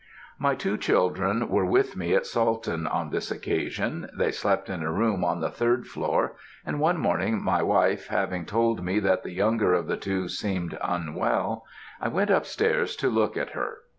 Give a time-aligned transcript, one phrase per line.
[0.39, 4.09] "My two children were with me at Salton on this occasion.
[4.17, 6.33] They slept in a room on the third floor,
[6.65, 10.75] and one morning, my wife having told me that the younger of the two seemed
[10.83, 11.65] unwell,
[12.01, 13.77] I went up stairs to look at her.